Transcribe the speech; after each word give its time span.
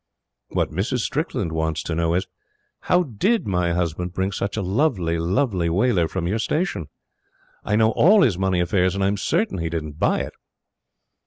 What 0.49 0.71
Mrs. 0.71 1.01
Strickland 1.01 1.51
wants 1.51 1.83
to 1.83 1.93
know 1.93 2.15
is: 2.15 2.25
"How 2.89 3.03
DID 3.03 3.45
my 3.45 3.71
husband 3.73 4.13
bring 4.13 4.31
such 4.31 4.57
a 4.57 4.63
lovely, 4.63 5.19
lovely 5.19 5.69
Waler 5.69 6.07
from 6.07 6.27
your 6.27 6.39
Station? 6.39 6.87
I 7.63 7.75
know 7.75 7.91
ALL 7.91 8.23
his 8.23 8.35
money 8.35 8.61
affairs; 8.61 8.95
and 8.95 9.03
I'm 9.03 9.15
CERTAIN 9.15 9.59
he 9.59 9.69
didn't 9.69 9.99
BUY 9.99 10.21
it." 10.21 10.33